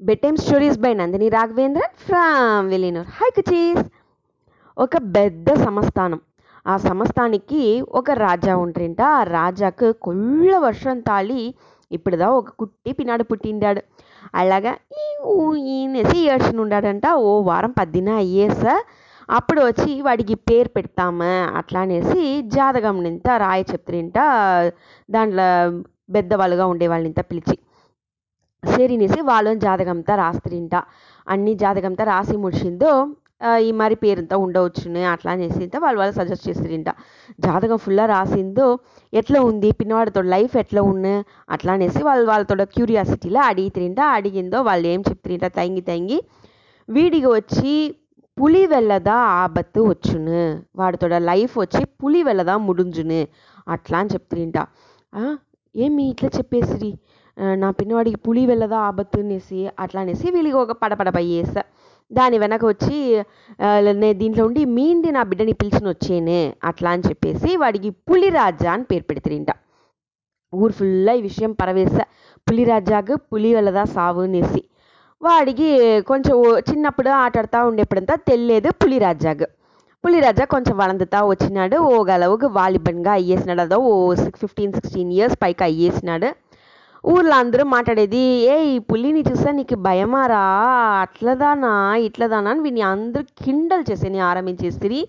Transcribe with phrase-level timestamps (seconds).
[0.20, 3.84] Bedtime stories by Nandini Raghavendran from Villianur hi కుచీస్
[4.78, 6.20] ఒక పెద్ద సంస్థానం
[6.66, 11.54] ఆ సంస్థానికి ఒక రాజా ఉంటుంట ఆ రాజాకు కొల్ల వర్షం తాళి
[11.92, 13.80] ఇప్పుడుదా ఒక కుట్టి పినాడు పుట్టిండాడు.
[14.34, 16.30] అలాగా ఈ ఊ ఈనేసి
[17.12, 18.84] ఓ వారం పద్దిన అయ్యేసా
[19.30, 21.52] అప్పుడు వచ్చి వాడికి పేరు పెడతామా.
[21.56, 24.18] అట్లా అనేసి జాతకం నింత రాయి చెప్తుంట
[25.10, 25.48] దాంట్లో
[26.14, 27.58] పెద్దవాళ్ళుగా ఉండే వాళ్ళనింత పిలిచి.
[28.74, 30.74] సేరినేసి వాళ్ళు జాతకంతా రాస్తారింట.
[31.26, 32.92] అన్ని జాతకంతా రాసి ముడిచిందో
[33.66, 36.90] ఈ మరి పేరుంతా ఉండవచ్చునే అట్లా అనేసి వాళ్ళు వాళ్ళు సజెస్ట్ చేస్తారింట.
[37.46, 38.66] జాతకం ఫుల్లా రాసిందో
[39.20, 41.06] ఎట్లా ఉంది పిన్నవాడితో లైఫ్ ఎట్లా ఉన్న
[41.54, 44.00] అట్లా అనేసి వాళ్ళు వాళ్ళతో క్యూరియాసిటీలో అడిగితిరింట.
[44.18, 46.18] అడిగిందో వాళ్ళు ఏం చెప్తారింట తంగి తంగి
[46.88, 47.74] వీడికి వచ్చి
[48.36, 50.40] పులి వెళ్ళదా ఆపత్తు వచ్చును
[50.80, 53.20] వాడితో లైఫ్ వచ్చి పులి వెళ్ళదా ముడుంజును
[53.74, 54.58] అట్లా అని చెప్తారింట.
[55.74, 56.90] ఏమి ఇట్లా చెప్పేసిరి?
[57.62, 61.54] నా పిన్నవాడికి పులి వెళ్ళదా ఆపత్తు అనేసి అట్లా అనేసి వీళ్ళకి ఒక పడపడ పయ్యేస
[62.10, 62.98] దాని వెనక వచ్చి
[63.84, 69.34] నేను దీంట్లో ఉండి మీండి నా బిడ్డని పిలిచిన వచ్చేనే అట్లా అని చెప్పేసి వాడికి పులిరాజా అని పేరు
[69.40, 69.52] ఇంట
[70.52, 71.96] ఊరు ఫుల్లా ఈ విషయం పరవేశ.
[72.46, 74.60] పులిరాజాకు పులి వెళ్ళదా సావు అనేసి.
[75.22, 75.68] వాడికి
[76.10, 76.36] కొంచెం
[76.68, 79.46] చిన్నప్పుడు ఆటాడుతూ ఉండేప్పుడంతా తెలియదు పులిరాజాకు
[80.04, 81.76] పులిరాజా కొంచెం వలందుతా వచ్చినాడు.
[81.90, 83.62] ఓ గలవుకు వాలిబన్గా అయ్యేసినాడు.
[83.66, 83.92] అదో ఓ
[84.24, 86.28] సిక్స్ ఫిఫ్టీన్ సిక్స్టీన్ ఇయర్స్ పైకి అయ్యేసినాడు.
[87.06, 88.20] ఊర్లో అందరూ మాట్లాడేది
[88.52, 90.40] ఏ ఈ పులిని చూస్తే నీకు భయమారా?
[91.00, 92.50] అట్లదానా ఇట్లదానా?
[92.50, 95.00] అని వీడిని అందరూ కిండల్ చేసేని ఆరంభించేస్తిరి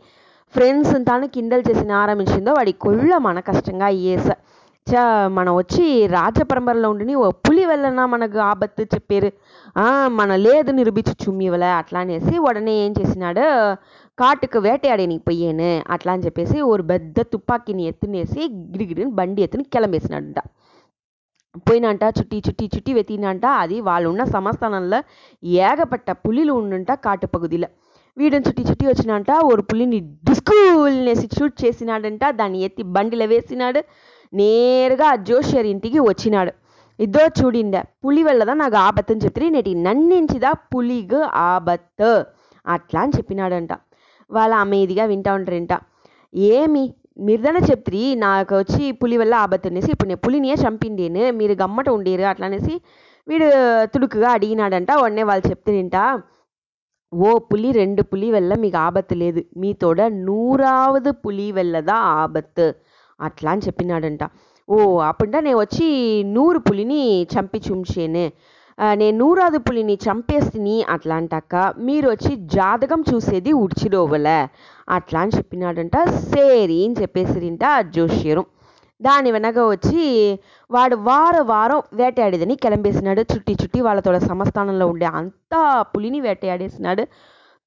[0.55, 4.27] ఫ్రెండ్స్ తాను కిండల్ చేసిన ఆరంభించిందో వాడి కొళ్ళ మన కష్టంగా ఏస
[4.87, 6.37] చ మనం వచ్చి రాజ
[6.91, 9.29] ఉండి ఓ పులి వలన మనకు ఆపత్తు చెప్పారు.
[10.19, 11.63] మన లేదు నిరూపించు చుమ్మివల.
[11.81, 13.45] అట్లా అనేసి ఉడనే ఏం చేసినాడు?
[14.17, 20.39] కాటుకు వేటయాడేనికి పోయాను అట్లా అని చెప్పేసి ఓ పెద్ద తుపాకీని ఎత్తునేసి గిరిగిరిని బండి ఎత్తుని కిలంబేసినాడంట
[21.58, 25.03] పోయినంట చుట్టి చుట్టి చుట్టి వెతినంట అది వాళ్ళు ఉన్న
[25.44, 27.67] ఏగపట్ట పులిలు ఉండంట కాటు పగుదిలో.
[28.17, 32.30] వీడిని చుట్టి చుట్టి వచ్చినంట ఒక పులిని డిస్కూల్నేసి షూట్ చేసినాడంట.
[32.30, 33.83] దాన్ని ఎత్తి బండిలో వేసినాడు.
[34.33, 36.52] నేరుగా జోషియర్ ఇంటికి వచ్చినాడు.
[36.99, 42.23] ఇదో చూడిండ పులి వెళ్ళదా నాకు ఆపత్తని చెప్తే నేటి నన్నించిదా పులిగు ఆబత్
[42.67, 43.73] అట్లా అని చెప్పినాడంట.
[44.31, 45.80] వాళ్ళ అమేదిగా వింటా ఉంటారంట
[46.36, 46.93] ఏమి?
[47.17, 52.48] మీరుదనే చెప్తారు నాకు వచ్చి పులి వల్ల ఆబత్తనేసి ఇప్పుడు నేను పులినియే చంపిండేను మీరు గమ్మట ఉండేరు అట్లా
[52.48, 52.76] అనేసి
[53.28, 53.48] వీడు
[53.94, 55.98] తుడుకుగా అడిగినాడంట ఉడనే వాళ్ళు చెప్తారింట
[57.14, 62.66] ఓ పులి రెండు పులి వల్ల మీకు ఆబత్తు లేదు మీతోడ నూరావదు పులి వెళ్ళదా ఆబత్తు?
[63.20, 64.23] అట్లా అని చెప్పినాడంట.
[64.70, 64.78] ఓ
[65.10, 65.88] అప్పుడంట నేను వచ్చి
[66.36, 67.02] నూరు పులిని
[67.34, 68.26] చంపి చుంచేనే
[68.95, 71.54] నేను నూరాదు పులిని చంపేస్తిని అట్లా అంటాక
[71.88, 74.39] మీరు వచ్చి జాతకం చూసేది ఉడిచిరోవలే
[74.89, 75.98] అట్లా అని చెప్పినాడంట.
[76.09, 77.81] సేరి అని చెప్పేసిరింట ఆ
[79.02, 80.03] దాని వెనక వచ్చి
[80.71, 83.21] వాడు వారం వారం వేటయాడేదని కిలంబేసినాడు.
[83.21, 87.03] చుట్టి చుట్టి వాళ్ళతోడ సమస్థానంలో ఉండే అంతా పులిని వేటయాడేసినాడు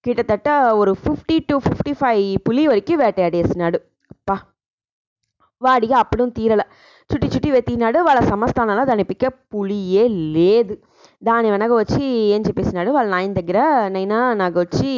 [0.05, 3.79] கிட்டத்தட்ட ఒక ఫిఫ్టీ டு ఫిఫ్టీ ఫైవ్ పులి వరకు వేటయాడేసినాడు
[4.11, 4.37] అప్పా
[5.63, 6.63] వాడిగా అప్పుడు తీరల.
[7.11, 7.99] చుట్టి చుట్టి వెతికినాడు.
[7.99, 10.75] వాళ్ళ సమస్థానంలో దాని పిక్క పులియే లేదు.
[11.23, 12.05] దాని వెనక వచ్చి
[12.35, 12.91] ఏం చెప్పేసినాడు?
[12.97, 13.61] వాళ్ళ నాయన దగ్గర
[13.97, 14.93] నైనా నాకు వచ్చి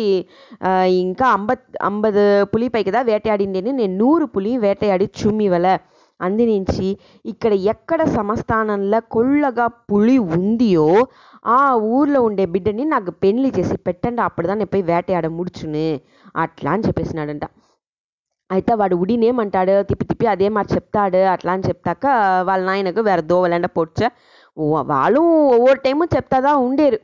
[1.04, 5.66] ఇంకా అంబత్ అంబదు పులి పైకిదా కదా నేను నూరు పులి వేటయాడి చుమ్మివల.
[6.20, 6.88] అందినించి
[7.32, 10.88] ఇక్కడ ఎక్కడ సమస్థానంలో కొల్లగా పులి ఉందియో
[11.56, 11.60] ఆ
[11.94, 15.86] ఊర్లో ఉండే బిడ్డని నాకు పెళ్ళి చేసి పెట్టండి అప్పుడుదా నేను పోయి వేటయాడ ముడుచును.
[16.44, 17.44] అట్లా అని చెప్పేసినాడంట.
[18.50, 19.74] అయితే వాడు ఉడినేమంటాడు?
[19.88, 21.20] తిప్పి తిప్పి అదే మాట చెప్తాడు.
[21.34, 22.06] అట్లా అని చెప్తాక
[22.48, 24.00] వాళ్ళ నాయనకు వేరే దోవలండ పొడ్చ
[24.92, 25.20] వాళ్ళు
[25.54, 26.98] ఒవ్వొరు టైము చెప్తాదా ఉండేరు.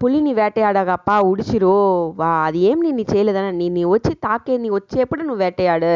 [0.00, 1.74] పులిని వేటయాడగప్పా ఉడిచిరు
[2.20, 5.92] వా అది ఏం నిన్ను చేయలేదని నిన్ను వచ్చి తాకే నీ వచ్చేప్పుడు నువ్వు వేటయాడు.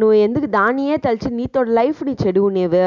[0.00, 2.82] నువ్వు ఎందుకు దానియే తలిచి నీతో లైఫ్ నీ చెడువు నీవు.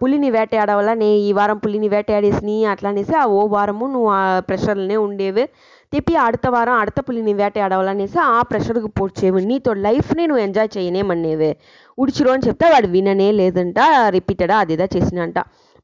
[0.00, 4.96] పులిని వేటయాడవల్ల నే ఈ వారం పులిని వేటయాడేసిని అట్లా అనేసి ఆ ఓ వారము నువ్వు ఆ ప్రెషర్లోనే
[5.06, 5.44] ఉండేవి.
[5.92, 9.42] తిప్పి అడత వారం అడత పులిని వేటయాడవాలనేసి ఆ ప్రెషర్కి పోడ్చేవి.
[9.50, 11.50] నీతో లైఫ్ని నువ్వు ఎంజాయ్ చేయనేమనేవి
[11.98, 13.78] ఉడిచిరో అని చెప్తే వాడు విననే లేదంట
[14.16, 15.38] రిపీటెడా అదేదా చేసినంట.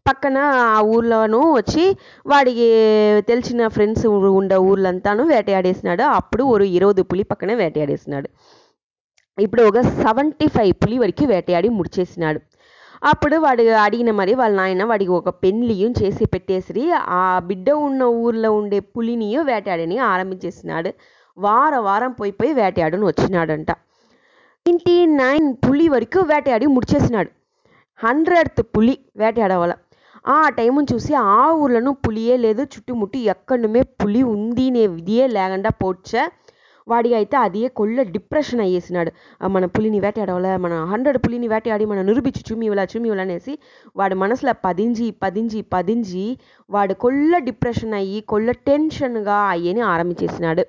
[0.09, 1.97] పక్కన ఆ ఊర్లోనూ వచ్చి
[2.27, 2.69] వాడికి
[3.29, 6.03] తెలిసిన ఫ్రెండ్స్ ఉండే ఊర్లంతాను వేటయాడేసినాడు.
[6.03, 8.29] అప్పుడు ఒక ఇరవై పులి పక్కనే వేటయాడేసినాడు.
[9.41, 12.41] ఇప్పుడు ఒక సెవెంటీ ఫైవ్ పులి వరకు వేటయాడి ముడిచేసినాడు.
[13.05, 18.53] అప్పుడు వాడు అడిగిన మరి వాళ్ళ నాయన వాడికి ఒక పెళ్ళియం చేసి పెట్టేసి ఆ బిడ్డ ఉన్న ఊర్లో
[18.53, 20.93] ఉండే పులిని వేటాడని ఆరంభించేసినాడు.
[21.39, 23.71] వార వారం పోయి పోయి వేటాడుని వచ్చినాడంట.
[23.71, 27.31] నైన్టీ నైన్ పులి వరకు వేటాడి ముడిచేసినాడు.
[28.05, 29.75] హండ్రెడ్త్ పులి వేటాడవల
[30.29, 32.63] ఆ టైముని చూసి ఆ ఊర్లోనూ పులియే లేదు.
[32.63, 36.29] చుట్టుముట్టి ఎక్కడమే పులి ఉంది నే విధియే లేకుండా పోడ్చ.
[36.89, 39.13] వాడి అయితే అదే కొల్ల డిప్రెషన్ అయ్యేసినాడు.
[39.43, 43.59] ఆ, మన పులిని వేటాడవలే మన హండ్రెడ్ పులిని వేటాడి మన నిరూపించి చూమివలా చూమివలా అనేసి
[43.97, 46.39] వాడి మనసులో పదించి పదించి పదించి
[46.71, 50.65] వాడు కొల్ల డిప్రెషన్ అయ్యి కొల్ల టెన్షన్గా అయ్యని ఆరంభించేసినాడు.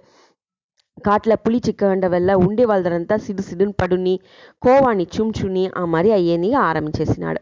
[1.06, 4.19] కాట్ల పులి చిక్కగండ వల్ల ఉండేవాళ్ళంతా సిడు సిడుని పడుని
[4.62, 7.39] కోవాన్ని చుంచుని ఆ మరి అయ్యేని ఆరంభించేసినాడు.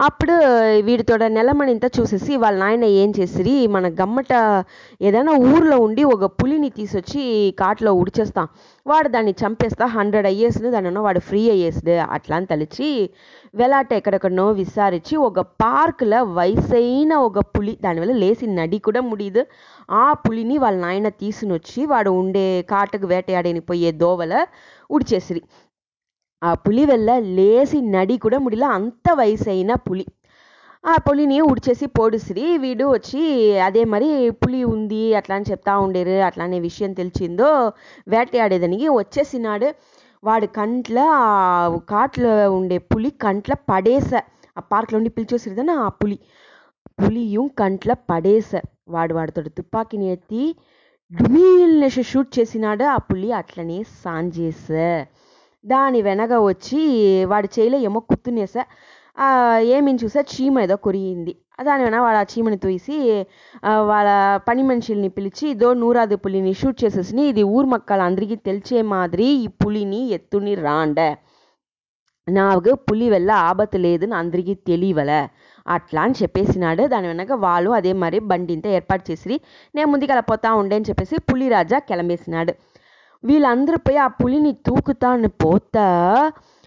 [0.00, 0.34] అప్పుడు
[0.82, 4.32] వీడితోడ నెలమణింత చూసేసి వాళ్ళ నాయన ఏం చేసిరి మన గమ్మట
[5.02, 8.42] ఏదైనా ఊర్లో ఉండి ఒక పులిని తీసొచ్చి కాట్లో ఉడిచేస్తా.
[8.86, 12.88] వాడు దాన్ని చంపేస్తా హండ్రెడ్ అయ్యేసిన దానిలో వాడు ఫ్రీ అయ్యేసిడు అట్లా అని తలిచి
[13.54, 19.44] వెలాట ఎక్కడెక్కడనో విసారించి ఒక పార్కులో వయసైన ఒక పులి దానివల్ల లేసి నడి కూడా ముడియదు
[19.90, 24.46] ఆ పులిని వాళ్ళ నాయన తీసుని వచ్చి వాడు ఉండే కాటుకు వేటయాడని పోయే దోవల
[24.90, 25.42] ఉడిచేసిరి.
[26.42, 30.06] ఆ పులి వల్ల లేసి నడి కూడా ముడిలా అంత వయసైన పులి.
[30.84, 33.22] ఆ పులిని ఉడిచేసి పోడుసిరి వీడు వచ్చి
[33.60, 37.48] అదే మరి పులి ఉంది అట్లా అని చెప్తా ఉండేరు అట్లా అనే విషయం తెలిసిందో
[38.08, 39.68] వేటయాడేదానికి వచ్చేసినాడు.
[40.24, 40.98] వాడు కంట్ల
[41.90, 44.10] కాట్లో ఉండే పులి కంట్ల పడేస.
[44.56, 46.18] ఆ పార్క్లో ఉండి పిలిచేసిరిదన ఆ పులి.
[46.98, 48.50] పులియం కంట్ల పడేస.
[48.88, 50.44] వాడు వాడితో తుపాకీని ఎత్తి
[51.12, 53.32] డుమీల్నేసి షూట్ చేసినాడు ఆ పులి.
[53.32, 54.66] అట్లనే సాంజేస.
[55.64, 56.80] దాని వెనక వచ్చి
[57.32, 58.62] వాడి చేయిలో ఏమో కుత్తున్నేసా
[59.76, 60.20] ఏమీ చూసా?
[60.32, 61.32] చీమ ఏదో కొరిగింది
[61.68, 62.94] దాని వెన వాడు ఆ చీమని తోసి
[63.90, 64.10] వాళ్ళ
[64.48, 70.00] పని మనుషుల్ని పిలిచి ఇదో నూరాది పులిని షూట్ చేసేసి ఇది ఊరు మక్కలందరికీ తెలిచే మాదిరి ఈ పులిని
[70.16, 70.98] ఎత్తుని రాండ.
[72.26, 75.12] నాకు పులి వల్ల ఆపత్తు లేదని అందరికీ తెలియవల.
[75.66, 76.82] అట్లా అని చెప్పేసినాడు.
[76.92, 79.34] దాని వెనక వాళ్ళు అదే మరి బండింతా ఏర్పాటు చేసి
[79.74, 82.52] నేను ముందుకు అలా పోతా ఉండే అని చెప్పేసి పులిరాజా కిలమేసినాడు.
[83.24, 85.86] వీళ్ళందరూ పోయి ఆ పులిని తూకుతాను పోతా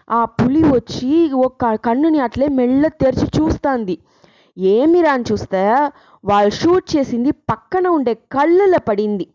[0.07, 1.11] ఆ పులి వచ్చి
[1.45, 3.95] ఒక కన్నుని అట్లే మెల్ల తెరిచి చూస్తాంది.
[4.57, 5.61] ఏమిరా అని చూస్తే
[6.23, 9.25] వాళ్ళు షూట్ చేసింది పక్కన ఉండే కళ్ళులో పడింది.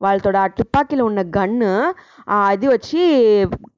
[0.00, 1.70] వాళ్ళతో ఆ తుపాకీలో ఉన్న గన్ను
[2.48, 3.00] అది వచ్చి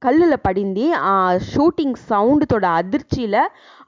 [0.03, 0.85] కళ్ళులో పడింది.
[0.93, 1.13] ఆ
[1.51, 3.35] షూటింగ్ సౌండ్ తోడ అదిర్చిల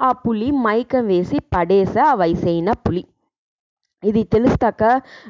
[0.02, 3.04] ఆ పులి మైకం వేసి పడేసా ఆ వయసైన పులి.
[4.04, 4.84] ఇది తెలుస్తాక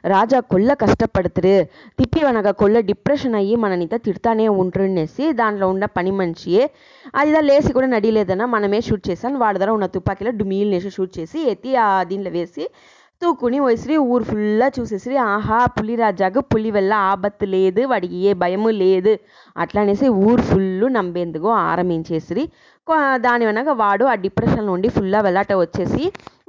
[0.05, 1.55] రాజా కొల్ల కష్టపడుతురు
[1.99, 6.63] తిప్పి వనక కొల్ల డిప్రెషన్ అయ్యి మననిత తిడతానే ఉంటుండేసి దాంట్లో ఉన్న పని మనిషియే
[7.15, 9.37] అది లేసి కూడా నడిలేదన్న మనమే షూట్ చేశాను.
[9.39, 12.65] వాడి దగ్గర ఉన్న తుపాకీలో డుమీల్నేసి షూట్ చేసి ఎత్తి ఆ దీంట్లో వేసి
[13.21, 19.13] తూకుని వసిరి ఊరు ఫుల్లా చూసేసిరి ఆహా పులిరాజాకు పులి వల్ల ఆపత్తు లేదు వాడికి ఏ భయము లేదు
[19.55, 22.43] అట్లా అనేసి ఊరు ఫుల్లు నమ్మేందుకు ఆరంభించేసిరి
[23.17, 26.03] దాని వెనక వాడు ఆ డిప్రెషన్ నుండి ఫుల్లా వెళ్ళాట వచ్చేసి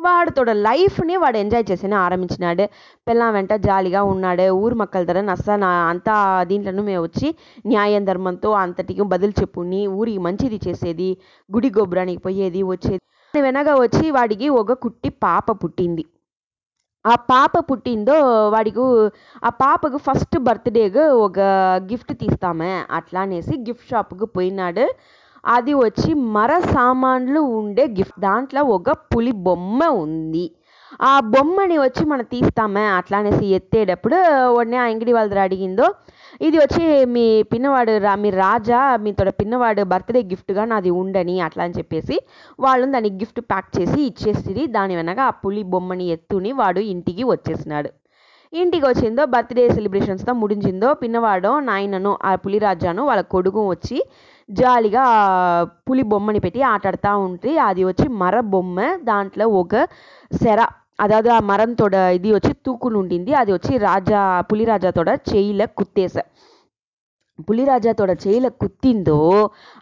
[0.07, 2.65] వాడితోడ లైఫ్ని వాడు ఎంజాయ్ చేసేనే ఆరంభించినాడు.
[3.09, 4.47] పిల్లం వెంట జాలీగా ఉన్నాడు.
[4.63, 6.15] ఊరు మక్కల ధర నస్స నా అంతా
[6.51, 7.29] దీంట్లోనూ మేము వచ్చి
[7.67, 11.11] న్యాయం ధర్మంతో అంతటికి బదులు చెప్పుని ఊరికి మంచిది చేసేది
[11.51, 13.03] గుడి గోపురానికి పోయేది వచ్చేది.
[13.35, 16.05] వెనక వచ్చి వాడికి ఒక కుట్టి పాప పుట్టింది.
[17.05, 18.15] ఆ పాప పుట్టిందో
[18.55, 18.85] వాడికి
[19.45, 21.41] ఆ పాపకు ఫస్ట్ బర్త్డేకు ఒక
[21.91, 24.85] గిఫ్ట్ తీస్తామే అట్లా అనేసి గిఫ్ట్ షాప్కి పోయినాడు.
[25.47, 28.21] అది వచ్చి మర సామాన్లు ఉండే గిఫ్ట్.
[28.21, 30.51] దాంట్లో ఒక పులి బొమ్మ ఉంది.
[31.03, 32.85] ఆ బొమ్మని వచ్చి మనం తీస్తామే.
[32.85, 34.17] అట్లా అనేసి ఎత్తేటప్పుడు
[34.49, 35.95] ఉడనే ఆ అంగడి వాళ్ళ దగ్గర అడిగిందో
[36.41, 41.75] ఇది వచ్చి మీ పిన్నవాడు రా మీ రాజా మీతో పిన్నవాడు బర్త్డే గిఫ్ట్గా నాది ఉండని అట్లా అని
[41.79, 42.21] చెప్పేసి
[42.61, 44.67] వాళ్ళు దానికి గిఫ్ట్ ప్యాక్ చేసి ఇచ్చేసిరి.
[44.67, 47.91] దాని వెనక ఆ పులి బొమ్మని ఎత్తుని వాడు ఇంటికి వచ్చేసినాడు.
[48.53, 54.03] ఇంటికి వచ్చిందో బర్త్డే సెలబ్రేషన్స్తో ముడించిందో పిన్నవాడో నాయనను ఆ పులిరాజాను వాళ్ళ కొడుకు వచ్చి
[54.49, 55.05] జాలిగా
[55.89, 59.75] పులి బొమ్మని పెట్టి ఆటాడుతూ ఉంటే అది వచ్చి మర బొమ్మ దాంట్లో ఒక
[60.33, 60.61] సెర
[61.01, 64.21] அதாவது மரத்தோட இது வச்சு தூக்குன்னு உண்டிந்து అది వచ్చి రాజా
[64.51, 66.17] புலிராஜாத்தோட செயில குத்தேச
[67.49, 69.17] పులిరాజాతోడ చేయిల కుత్తిందో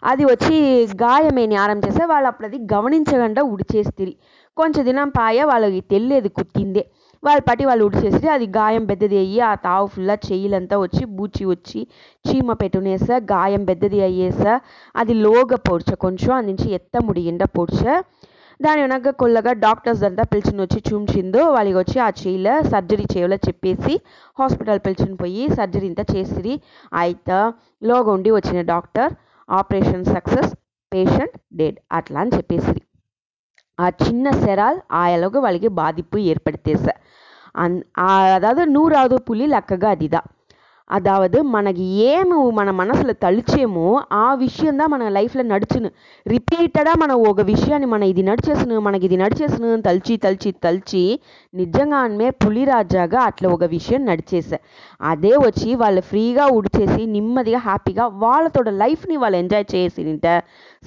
[0.03, 0.55] అది వచ్చి
[0.95, 4.13] గాయమేని ఆరం చేస్తే వాళ్ళు అప్పుడు అది గమనించకుండా ఉడిచేస్తిరి.
[4.57, 6.83] కొంచెం దినం పాయ వాళ్ళకి తెలియదు కుత్తిందే.
[7.23, 11.79] వాళ్ళ పట్టి వాళ్ళు ఉడిచేసి అది గాయం పెద్దది అయ్యి ఆ తావు ఫుల్లా చెయ్యిలంతా వచ్చి బూచి వచ్చి
[12.25, 14.41] చీమ పెట్టునేస గాయం పెద్దది అయ్యేస
[14.95, 17.83] అది లోగ పోడ్చ కొంచెం అది నుంచి ఎత్త ముడిగిండ పొడిచ
[18.59, 23.93] దాని వెనక కొల్లగా డాక్టర్స్ అంతా పిలిచిని వచ్చి చూంచిందో వాళ్ళకి వచ్చి ఆ చేయిల సర్జరీ చేయాలో చెప్పేసి
[24.37, 26.53] హాస్పిటల్ పిలిచిని పోయి సర్జరీ ఇంత చేసిరి
[27.03, 27.39] అయితే
[27.81, 29.11] లోగా ఉండి వచ్చిన doctor
[29.49, 30.51] operation success
[30.91, 32.81] patient dead అట్లా అని చెప్పేసిరి.
[33.79, 36.85] ఆ చిన్న సెరాల్ ఆయలకు వాళ్ళకి బాధింపు ఏర్పడితేస.
[37.55, 37.75] அந்
[38.33, 40.29] அதாவது நூறாவது புள்ளி லக்கக அதிதான்
[40.92, 45.90] అదావదు మనకి ఏమి మన మనసులో తలిచేమో ఆ విషయం தான் మన లైఫ్లో నడుచును
[46.26, 51.20] రిపీటెడ్గా మనం ఒక విషయాన్ని మన ఇది నడిచేసును మనకి ఇది నడిచేసును అని తలిచి తలిచి తలిచి
[51.54, 54.56] నిజంగానే పులిరాజాగా అట్లా ఒక విషయం నడిచేసా
[55.00, 60.26] అదే వచ్చి వాళ్ళు ఫ్రీగా ఉడిచేసి నెమ్మదిగా హ్యాపీగా వాళ్ళతో లైఫ్ని వాళ్ళు ఎంజాయ్ చేసింట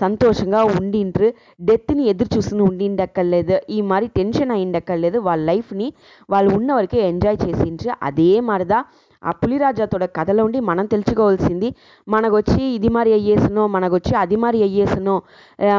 [0.01, 5.93] సంతోషంగా ఉండిండ్రు డెత్ని ఎదురు చూసుకుని ఉండిండక్కర్లేదు ఈ மாதிரி టెన్షన్ అయ్యిండక్కర్లేదు వాళ్ళ లైఫ్ని
[6.29, 8.86] వాళ్ళు ఉన్న వరకే ఎంజాయ్ చేసిండ్రు అదే மாதிரிதான்
[9.23, 11.75] ఆ పులిరాజాతోడ కథలో ఉండి మనం తెలుసుకోవాల్సింది
[12.08, 15.23] మనకొచ్చి ఇది మరి అయ్యేసనో మనకొచ్చి అది మరి అయ్యేసనో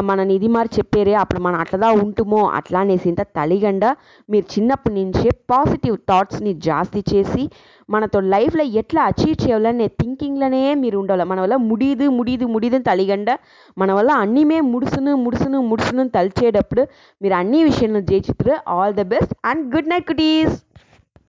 [0.01, 3.85] మనని ఇది మరి చెప్పేరే అప్పుడు మనం అట్లదా ఉంటుమో అట్లా అనేసి ఇంత తలిగండ
[4.29, 7.43] మీరు చిన్నప్పటి నుంచే పాజిటివ్ థాట్స్ని జాస్తి చేసి
[7.89, 11.23] మనతో లైఫ్లో ఎట్లా అచీవ్ చేయాలనే థింకింగ్లోనే మీరు ఉండాలి.
[11.23, 13.29] మన వల్ల ముడిదు ముడిదు ముడిదు తలిగండ
[13.77, 16.83] మన వల్ల అన్నీమే ముడుసును ముడుసును ముడుసును తలిచేటప్పుడు
[17.21, 18.55] మీరు అన్ని విషయంలో జయించుతారు.
[18.75, 20.55] All the best and good night cuties